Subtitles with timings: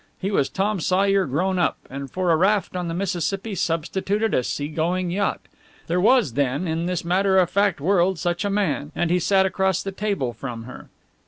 [0.19, 4.41] He was Tom Sawyer grown up; and for a raft on the Mississippi substitute a
[4.43, 5.41] seagoing yacht.
[5.85, 9.45] There was then in this matter of fact world such a man, and he sat
[9.45, 10.89] across the table from her!